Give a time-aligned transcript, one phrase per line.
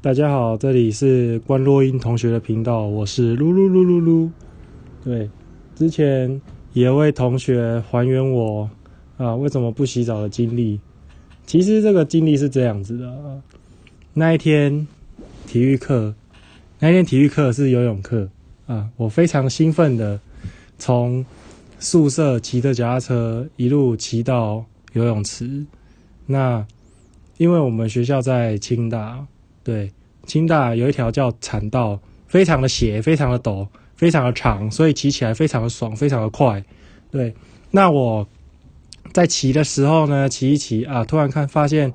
[0.00, 4.30] 大家好，这里是关洛英同学的频道，我是噜噜噜噜噜。
[5.02, 5.28] 对，
[5.74, 6.40] 之前
[6.72, 8.70] 有位同学还原我
[9.16, 10.78] 啊为什么不洗澡的经历。
[11.46, 13.42] 其实这个经历是这样子的，
[14.14, 14.86] 那一天
[15.48, 16.14] 体育课，
[16.78, 18.28] 那一天体育课是游泳课
[18.68, 20.20] 啊，我非常兴奋的
[20.78, 21.26] 从
[21.80, 25.66] 宿舍骑着脚踏车一路骑到游泳池。
[26.24, 26.64] 那
[27.36, 29.26] 因为我们学校在清大。
[29.68, 29.92] 对，
[30.24, 36.64] 清大有一条叫产道，非常的斜，非常的陡，非常的长，所以骑起来非常的爽，非常的快。
[37.10, 37.34] 对，
[37.70, 38.26] 那我
[39.12, 41.92] 在骑的时候呢，骑一骑啊，突然看发现，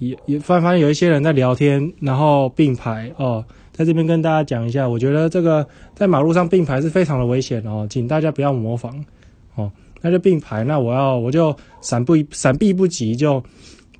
[0.00, 8.92] 也也发发现有一些人在聊天，然后并排哦，在这边跟大家讲一下，我觉得这个在马路上并排是非常的危险哦，请大家不要模仿
[9.54, 9.70] 哦。
[10.00, 13.40] 那就并排，那我要我就闪不闪避不及，就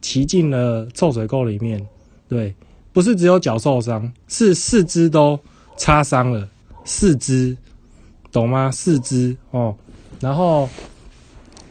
[0.00, 1.80] 骑进了臭水沟里面。
[2.28, 2.52] 对。
[2.96, 5.38] 不是只有脚受伤，是四肢都
[5.76, 6.48] 擦伤了，
[6.82, 7.54] 四肢，
[8.32, 8.70] 懂吗？
[8.70, 9.76] 四肢哦，
[10.18, 10.66] 然后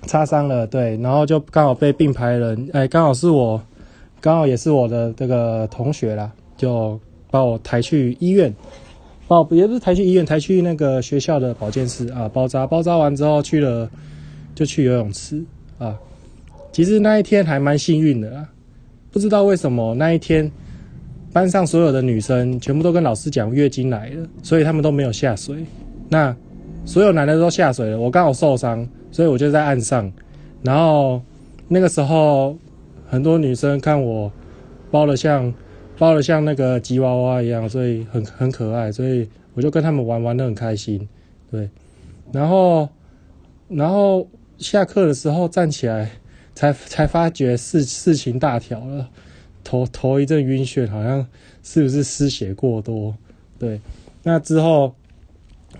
[0.03, 3.59] 擦伤了，对，然后就刚好被并排人，哎，刚好是我，
[4.21, 6.99] 刚好也是我的这个同学啦，就
[7.31, 8.53] 把我抬去医院，
[9.27, 13.89] 哦，也不是抬去医院，抬去那个学校的保健室啊，包扎，包扎完之后去了，
[14.53, 15.43] 就去游泳池
[15.79, 15.97] 啊。
[16.71, 18.47] 其实那一天还蛮幸运的啦，
[19.09, 20.51] 不知道为什么那一天。
[21.35, 25.65] 班上所有的女生全部都跟老师讲月经来了，所以他们都没有下水。
[26.07, 26.33] 那
[26.85, 30.09] 所有男的都下水了，我刚好受伤，所以我就在岸上。
[30.63, 31.21] 然后
[31.67, 32.57] 那个时候，
[33.09, 34.31] 很多女生看我
[34.89, 35.53] 包的像
[35.97, 41.05] 包的像那个吉娃娃一样，所以很很可爱，所以我就跟他们玩玩的很开心。
[41.51, 41.69] 对，
[42.31, 42.87] 然后
[43.67, 44.25] 然后
[44.57, 46.09] 下课的时候站起来，
[46.53, 49.09] 才才发觉事事情大条了。
[49.75, 51.27] 头头一阵晕眩，好像
[51.63, 53.17] 是不是失血过多？
[53.59, 53.81] 对，
[54.23, 54.95] 那之后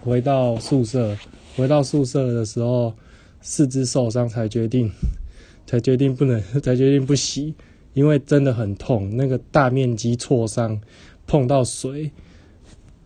[0.02, 1.16] 回到宿舍，
[1.56, 2.94] 回到宿舍的时候，
[3.42, 4.92] 四肢受伤，才决定，
[5.66, 7.54] 才决定不能， 才决定不洗，
[7.94, 10.82] 因为真的很痛，那个大面积挫伤，
[11.28, 12.12] 碰到水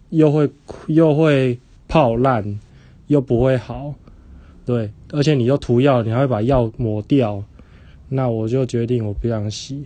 [0.09, 0.49] 又会
[0.87, 2.59] 又会泡烂，
[3.07, 3.93] 又不会好，
[4.65, 7.43] 对，而且你又涂药，你还会把药抹掉，
[8.07, 9.85] 那我就决定我不想洗。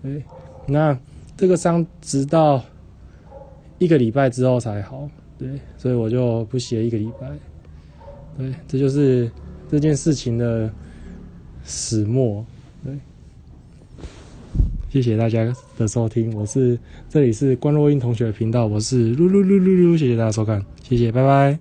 [0.00, 0.22] 对，
[0.68, 0.96] 那
[1.36, 2.62] 这个伤直到
[3.78, 5.08] 一个礼拜之后才好，
[5.38, 5.48] 对，
[5.78, 7.28] 所以我就不写一个礼拜。
[8.36, 9.30] 对，这就是
[9.68, 10.70] 这件事情的
[11.64, 12.44] 始末。
[12.84, 12.96] 对，
[14.90, 21.58] 谢谢大家的收听，我是这里是关若英同学的频道，我是噜噜噜噜噜，谢谢大家收看，谢谢，拜拜。